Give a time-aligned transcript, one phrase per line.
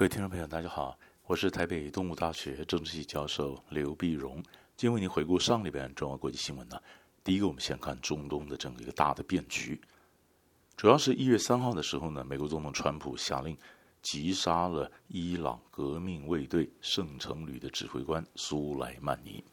[0.00, 4.36] 各位听众朋友，大家好，我是台北东吴大学政治系教授刘碧荣。
[4.74, 6.80] 今天为您回顾上礼拜重要国际新闻呢。
[7.22, 9.78] 第一个，我们先看中东的整个一个大的变局，
[10.74, 13.54] 主要是一月三号的时候呢，美国总统川普下令
[14.00, 19.44] 击杀了伊朗革命卫队圣城旅的指挥官苏莱曼尼。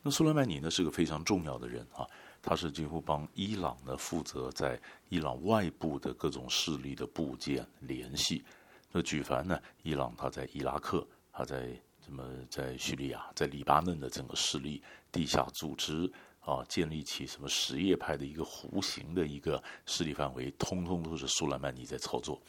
[0.00, 2.06] 那苏莱曼尼呢是个非常重要的人啊，
[2.40, 8.44] 他是几乎帮伊朗呢负责在伊朗外部的各种势力的部件联系。
[8.92, 11.68] 那举凡呢，伊朗他在伊拉克，他在
[12.04, 14.82] 什么在叙利亚，在黎巴嫩的整个势力、
[15.12, 22.40] 地下组织啊，建立起什么什叶派的一个弧形的一个势力范围，通通都是苏莱曼尼在操作。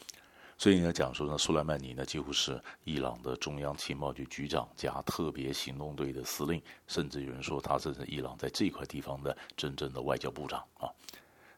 [0.56, 10.90] 所以呢，讲说呢，苏莱曼尼呢几乎是伊朗的中央情报局局长加特别行动队的司令，甚至有人说他是伊朗在这块地方的真正的外交部长啊。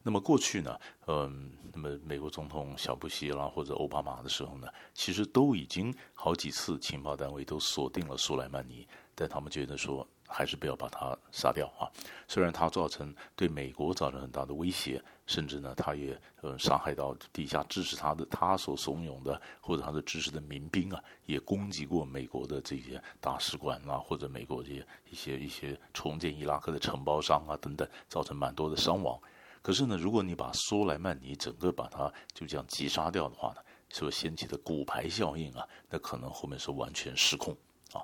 [0.03, 11.85] 那么过去呢，嗯，那么美国总统小布希啦或者奥巴马的时候呢，其实都已经好几次情报单位都锁定了苏莱曼尼，但他们觉得说还是不要把他杀掉啊。
[12.27, 29.21] 虽然他造成对美国造成很大的威胁，甚至呢，他也呃伤害到底下支持他的他所怂恿的或者他的支持的民兵啊，也攻击过美国的这些大使馆啊，或者美国这些一些一些重建伊拉克的承包商啊等等，造成蛮多的伤亡。
[29.63, 37.55] 可是呢，如果你把苏莱曼尼整个把他就这样击杀掉的话呢，所掀起的骨牌效应啊，那可能后面是完全失控
[37.93, 38.01] 啊。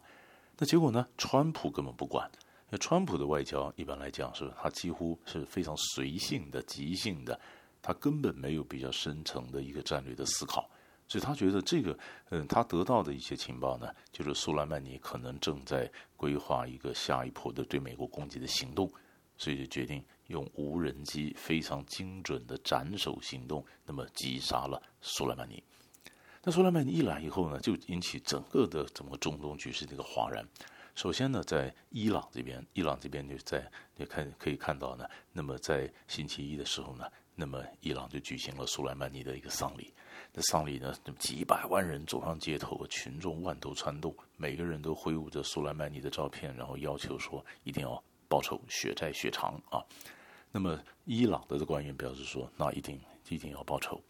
[0.59, 2.31] 那结果呢，川普根本不管，
[2.69, 7.39] 那川普的外交一般来讲是他几乎是非常随性的、即兴的，
[7.81, 10.69] 他根本没有比较深层的一个战略的思考，
[11.09, 11.99] 所以他觉得这个
[12.31, 18.93] 嗯，他得到的一些情报呢，就是苏莱曼尼可能正在规划一个下一波的对美国攻击的行动。
[19.39, 25.63] 所以就决定用无人机非常精准的斩首行动，那么击杀了苏莱曼尼。
[26.43, 30.47] 那苏莱曼尼一来以后呢，就引起整个的整个中东局势的一个哗然。
[30.95, 39.93] 首先呢，在伊朗这边，伊朗这边就在你看可以看到呢，那么在星期一的时候呢，那么伊朗就举行了苏莱曼尼的一个丧礼。
[40.33, 48.03] 那丧礼呢，几百万人走上街头，群众万头攒动，每个人都挥舞着苏莱曼尼的照片，然后要求说一定要。
[48.29, 49.85] 报仇，血债血偿啊！
[50.53, 52.99] 那么伊朗的官员表示说，那一定
[53.29, 54.01] 一定要报仇，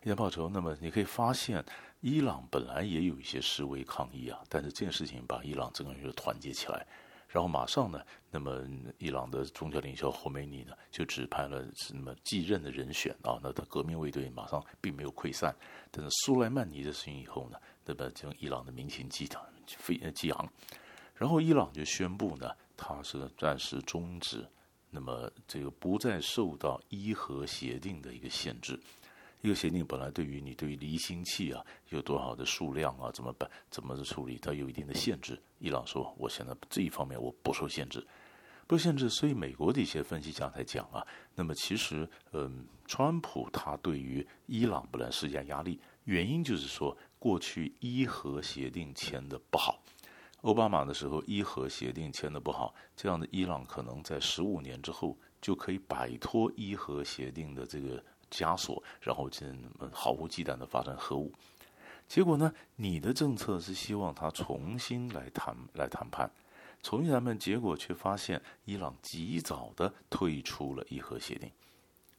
[0.00, 0.48] 一定要报仇。
[0.48, 1.64] 那么你可以发现，
[2.00, 6.84] 伊朗本来也有一些示威抗议啊，但是这件事情把伊朗整个人就团结起来，
[7.28, 8.00] 然后马上呢，
[8.30, 8.66] 那么
[8.98, 15.54] 伊朗的宗教领袖霍梅尼呢就指派了什么继任的人选啊，那他革命卫队马上并没有溃散，
[15.90, 19.40] 但是苏莱曼尼的事情以后呢，那么将伊朗的民情激荡
[20.14, 20.48] 激昂，
[21.14, 22.50] 然后伊朗就宣布呢。
[22.84, 24.44] 它是暂时终止，
[24.90, 28.76] 那么这个不再受到伊核协定的一个限制。
[29.40, 35.40] 一个协定本来对于你对于离心器啊有多少的数量啊怎么办怎么处理，它有一定的限制。
[35.60, 38.04] 伊朗说，我现在这一方面我不受限制，
[38.66, 39.08] 不受限制。
[39.08, 41.06] 所以美国的一些分析家才讲啊，
[41.36, 49.80] 那么其实嗯，川普他对于伊朗本来施加压力，原因就是说过去伊核协定签的不好。
[50.42, 59.46] 奥巴马的时候，伊核协定签得不好，这样的伊朗可能在十五年之后就可以摆脱伊核协定的这个枷锁，然后就
[59.92, 61.32] 毫无忌惮地发展核武。
[62.08, 66.28] 结果呢，你的政策是希望他重新来谈来谈判，
[66.82, 71.48] 重新谈判，结果却发现伊朗及早地退出了伊核协定，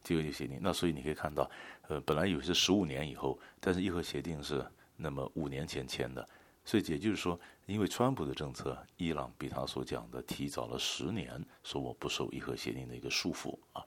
[0.01, 0.59] 这个协定。
[0.61, 1.51] 那所以你可以看到，
[1.89, 6.25] 呃，本来以为是十五年以后，但是伊核协定是那么五年前签的。
[6.65, 13.83] 所以也就是说，因为川普的政策，伊朗比他所讲的提早了十年，说我不受伊核协定的一个束缚啊。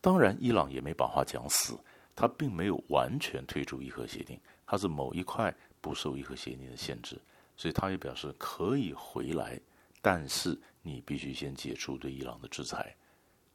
[0.00, 1.78] 当然，伊朗也没把话讲死，
[2.16, 7.20] 他并没有完全退出伊核协定，他是某一块不受伊核协定的限制，
[7.56, 9.60] 所以他也表示可以回来，
[10.02, 12.94] 但是你必须先解除对伊朗的制裁。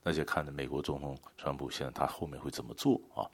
[0.03, 3.25] 那就看着美国总统川普现在他后面会怎么做啊？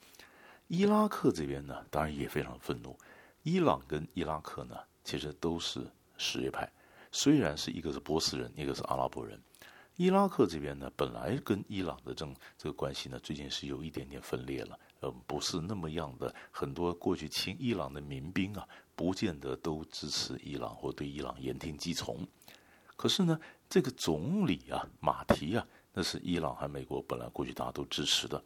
[0.68, 2.98] 伊拉克这边呢，当然也非常愤怒。
[3.44, 5.86] 伊朗跟伊拉克呢，其实都是
[6.18, 6.72] 什叶派，
[7.12, 9.42] 虽然是一个是波斯人，一个是阿拉伯人。
[9.98, 12.26] 伊拉克这边呢，本来跟伊朗的这
[12.58, 16.34] 这个关系呢，最近是有一点点分裂了，嗯，不是那么样的。
[16.50, 22.26] 很多过去亲伊朗的民兵啊，不见得都支持伊朗或对伊朗言听计从。
[22.96, 23.40] 可是呢，
[23.70, 28.42] 这个总理啊，马提啊，那是伊朗和美国本来过去大家都支持的。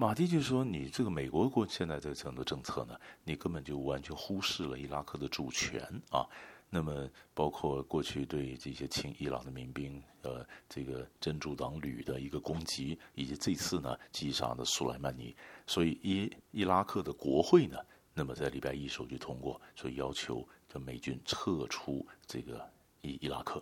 [0.00, 6.24] 马蒂就说：“你这个美国过现在这个整个政策呢，你根本就完全忽视了伊拉克的主权啊。
[6.70, 15.34] 那么包括过去对这些亲伊朗的民兵，呃，这个真主党旅的一个攻击，以及这次呢击杀的苏莱曼尼。
[15.66, 17.76] 所以伊伊拉克的国会呢，
[18.14, 22.64] 那么在礼拜一时候就通过，所以要求这美军撤出这个
[23.00, 23.60] 伊伊拉克。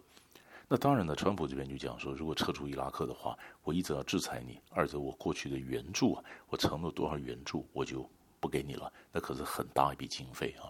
[0.69, 8.09] 那当然呢，川普这边就讲说，如果撤出伊拉克的话，我一则要制裁你，二则我过去的援助啊，我承诺多少援助，我就
[8.41, 8.93] 不给你了。
[9.13, 10.67] 那可是很大一笔经费啊。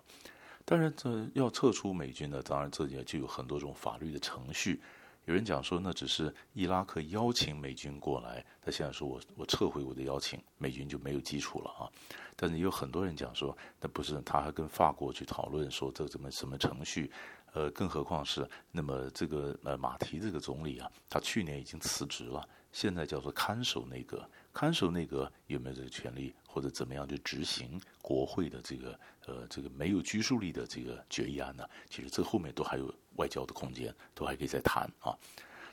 [0.66, 4.82] 当然，这要撤出美军呢，当然这里就有很多种法律的程序。
[5.24, 11.88] 有人讲说，那只是伊拉克邀请美军过来，他现在说我我撤回我的邀请，美军就没有基础了啊。
[12.36, 17.10] 但是有很多人讲说，那不是，他还跟法国去讨论说这怎么什么程序。
[17.56, 31.66] 呃，更何况是那么这个呃马提这个总理啊，他去年已经辞职了，现在叫做看守内阁，看守内阁有没有这个权利或者怎么样去执行国会的这个呃这个没有拘束力的这个决议案呢？
[31.88, 35.16] 其实这后面都还有外交的空间，都还可以再谈啊。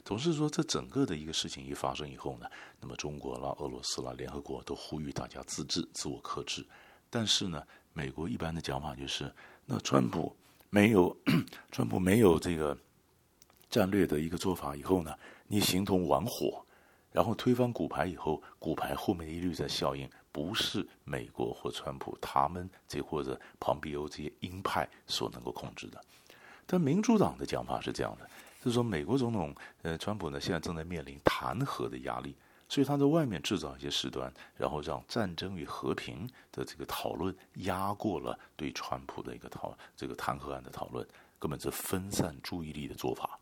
[0.05, 2.47] 总是说这整个的一个事情一发生以后呢，
[2.79, 6.65] 那么中国啦、俄罗斯啦、联合国都呼吁大家自治、自我克制，
[7.09, 9.29] 但是呢，美国一般的讲法就是，
[9.65, 10.33] 那川普。
[10.73, 11.15] 没有，
[11.71, 12.75] 川普没有这个
[13.69, 15.13] 战略的一个做法以后呢，
[15.45, 16.65] 你形同玩火，
[17.11, 26.03] 然后推翻骨牌以后，骨牌后面一律在效应，不是美国或川普他们这或者庞比欧这些鹰派所能够控制的。
[26.65, 28.27] 但民主党的讲法是这样的，
[28.59, 29.53] 就是说美国总统
[29.83, 32.35] 呃川普呢现在正在面临弹劾的压力。
[32.73, 43.37] 所以他在外面制造一些事端，然后让战争与和平的这个讨论压过了对川普的一个讨这个弹劾案的讨论，根本是分散注意力的做法。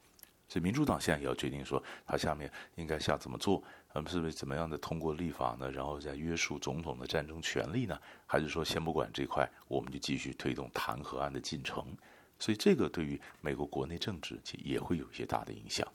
[0.49, 3.63] 所以民主党现在也要决定说，他下面应该下怎么做？
[3.93, 5.71] 嗯，是不是怎么样的通过立法呢？
[5.71, 7.97] 然后再约束总统的战争权利呢？
[8.25, 11.85] 还是说先不管这块，我们就继续推动弹劾案的进程？
[12.37, 15.87] 所以这个对于美国国内政治也会有一些大的影响。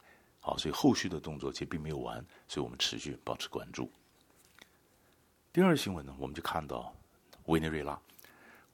[0.46, 3.90] 好，所以后续的动作其实并没有完，所以我们持续保持关注。
[5.52, 6.94] 第二新闻呢，我们就看到
[7.46, 7.98] 委内瑞拉。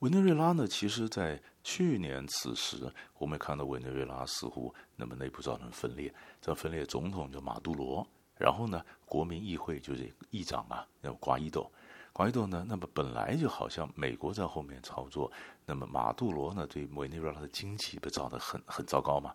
[0.01, 11.73] 委内瑞拉呢，其实在去年此时，我们也看到委内瑞拉似乎那么内部造成分裂，这分裂总统叫马杜罗，然后呢，国民议会就是议长啊，那瓜伊多，
[12.13, 15.33] 瓜伊多呢，那么本来就好像美国在后面操作，
[15.65, 19.35] 那么马杜罗呢，对委内瑞拉的经济被造得很很糟糕嘛。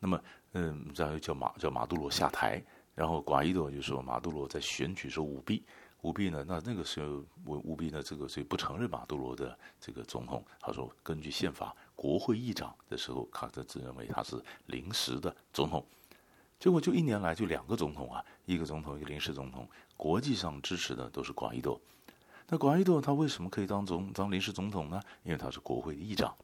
[0.00, 0.22] 那么，
[0.52, 2.62] 嗯，然后叫马叫马杜罗下台，
[2.94, 5.62] 然后瓜伊多就说马杜罗在选举时候舞弊，
[6.00, 10.44] 舞弊呢，那那个时候舞舞弊呢，这个所以不承认马杜罗的这个总统。
[10.60, 15.84] 他说，根据宪法，国会议长的时候，卡特自认为他是临时的总统。
[16.58, 21.80] 结果就一年来就两个总统啊，一个总统一个临时总统，国际上支持的都是瓜伊多。
[22.48, 25.00] 那瓜伊多他为什么可以当总当临时总统呢？
[25.22, 26.34] 因为他是国会议长。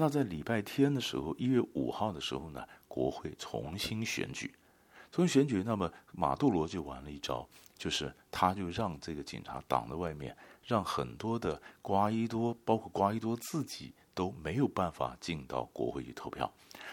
[0.00, 4.54] 那在礼拜天的时候，一月五号的时候呢，国会重新选举，
[5.10, 7.44] 重新选举，那么马杜罗就玩了一招，
[7.76, 16.48] 就是他就让这个警察挡在外面，让很多的瓜伊多，包括瓜伊多自己都没有办法进到国会去投票，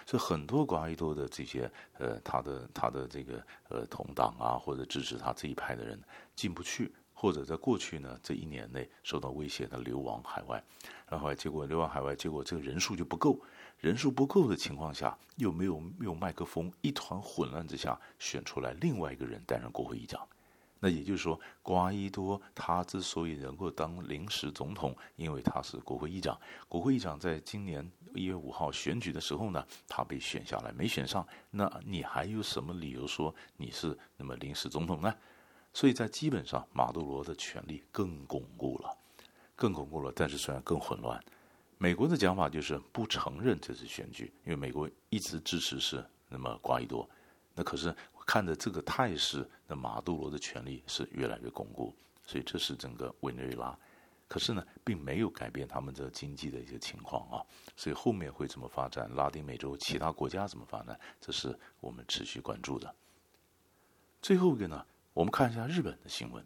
[0.07, 6.01] 所以很多瓜伊多的这些呃，他的他的这个呃同党啊，或者支持他这一派的人
[6.35, 6.91] 进不去。
[7.25, 10.63] 或者在过去呢，这一年内受到威胁的流亡海外，
[11.09, 13.41] 然后结果流亡海外，结果这个人数就不够，
[13.79, 20.21] 人数不够的情况下，又没有没有麦克风，一团混乱之下，选出来另外一个人担任国会议长。
[20.79, 26.39] 那也就是说，瓜伊多他之所以能够当临时总统，因为他是国会议长。
[26.69, 31.27] 国会议长在今年一月五号选举的时候呢，他被选下来，没选上。
[31.49, 35.11] 那你还有什么理由说你是那么临时总统呢？
[35.75, 38.97] 所以在基本上，马杜罗的权力更巩固了，
[39.57, 40.09] 更巩固了。
[40.15, 41.21] 但是虽然更混乱，
[41.77, 47.07] 美国的讲法就是不承认这次选举，因为美国一直支持是那么瓜伊多。
[47.53, 47.93] 那可是
[48.25, 51.93] 看着这个态势，那马杜罗的权力是越来越巩固。
[52.23, 53.77] 所以这是整个委内瑞拉，
[54.29, 57.43] 可是呢，并没有改变他们的经济的一些情况啊。
[57.75, 59.13] 所以后面会怎么发展？
[59.13, 60.97] 拉丁美洲其他国家怎么发展？
[61.19, 62.95] 这是我们持续关注的。
[64.21, 64.85] 最后一个呢？
[65.15, 66.45] 我们看一下日本的新闻。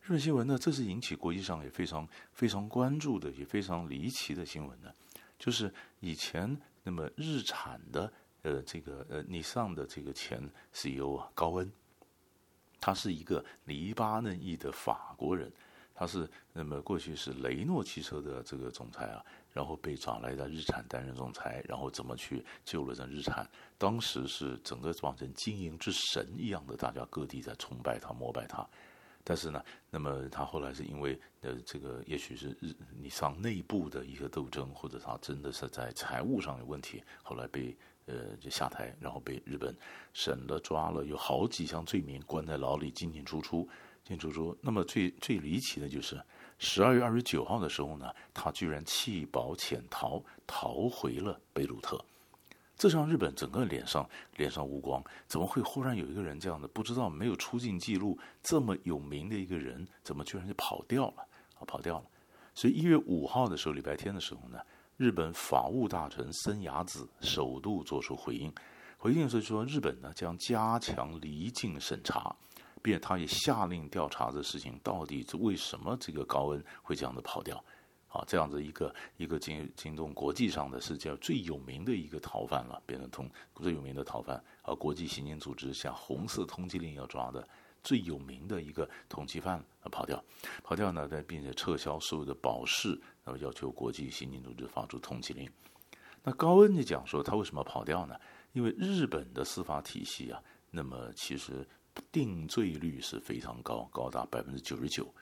[0.00, 4.88] 日本新闻呢，这是引起国际上也非常非常关注的，也非常离奇的新闻呢。
[5.36, 8.10] 就是以前那么日产的
[8.42, 10.40] 呃这个呃尼桑的这个前
[10.72, 11.72] CEO 啊高恩，
[12.78, 15.52] 他是一个黎巴嫩裔的法国人。
[15.98, 23.44] 他是那么过去是雷诺汽车的这个总裁啊，然后被找来的日产担任总裁，然后怎么去救了这日产？
[23.76, 28.64] 当时是整个变成经营之神一样的，大家各地在崇拜他、膜拜他。
[29.24, 37.76] 但是呢，那么他后来是因为呃这个，也许是日尼桑内部的一个斗争，或者他真的是在财务上有问题，后来被
[38.06, 39.76] 呃就下台，然后被日本
[40.12, 43.68] 审了、抓了，有好几项罪名，关在牢里进进出出。
[44.08, 46.18] 清楚说，那么最最离奇的就是
[46.58, 52.02] 十二月二十九号的时候呢，他居然弃保潜逃，逃回了贝鲁特。
[52.74, 61.26] 这让日本整个脸上脸上无光，怎么会忽然有一个人这样的不知道没有出境记录这么有名的一个人，怎么居然就跑掉了
[61.58, 61.66] 啊？
[61.66, 62.04] 跑掉了。
[62.54, 64.58] 所以一月五号的时候，礼拜天的时候呢，
[64.96, 68.50] 日本法务大臣森雅子首度做出回应，
[68.96, 72.34] 回应是说日本呢将加强离境审查，
[72.82, 77.62] 并且他也下令调查这事情到底是为什么这个高恩会这样的跑掉。
[78.08, 87.46] 啊，这样子一个一个惊惊动国际上的是叫最有名的一个逃犯了，变成通最有名的逃犯啊，国际刑警组织像红色通缉令要抓的
[87.82, 90.24] 最有名的一个通缉犯啊跑掉，
[90.64, 95.46] 跑掉呢，在并且撤销所有的保释，那么要求国际刑警组织发出通缉令。
[96.24, 98.18] 那高恩就讲说他为什么跑掉呢？
[98.54, 101.68] 因为日本的司法体系啊，那么其实
[102.10, 105.12] 定罪率是非常高，高达百分之九十九。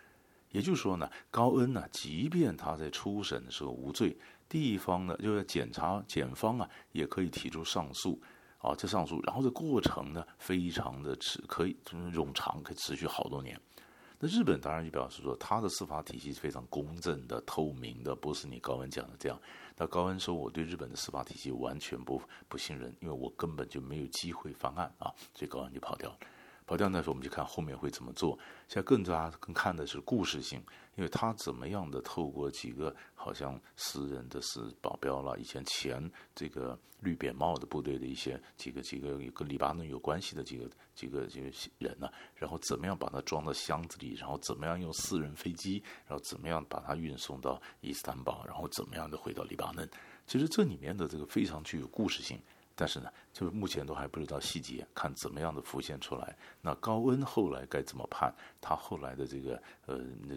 [0.50, 4.16] 也就是说呢，高恩呢，即便他在初审的时候无罪，
[4.48, 8.20] 地方呢，就是检察检方啊，也可以提出上诉，
[8.58, 13.60] 啊，这上诉，然后这过程呢，非常的持，可以就是冗长，可以持续好多年。
[14.18, 19.38] 那日本当然就表示说，他的司法体系是非常公正的、透明的，不是你高恩讲的这样。
[19.76, 26.18] 那高恩说，我对日本的司法体系完全不不信任，因为我根本就没有机会翻案啊，所以高恩就跑掉了。
[26.66, 28.36] 跑掉那时候，我们就看后面会怎么做。
[28.66, 30.58] 现在更加更看的是故事性，
[30.96, 49.88] 因为他怎么样的透过几个好像私人的是保镖了，以前前这个绿扁帽的部队的一些几个几个跟黎巴嫩有关系的几个几个这个人呢，然后怎么样把它装到箱子里，然后怎么样用私人飞机，然后怎么样把它运送到伊斯坦堡，然后怎么样的回到黎巴嫩。
[50.26, 52.40] 其实这里面的这个非常具有故事性。
[52.76, 56.36] 但是呢，就是目前都还不知道细节，看怎么样的浮现出来。
[56.60, 58.32] 那高恩后来该怎么判？
[58.60, 59.96] 他后来的这个呃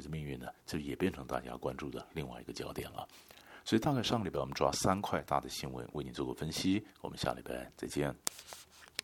[0.10, 3.05] 命运呢，就也变成大家关注的另外一个焦点了。
[3.65, 6.84] 所以大概上个礼拜我们抓三块大的新闻，为你做过分析。
[7.01, 8.15] 我们下礼拜再见。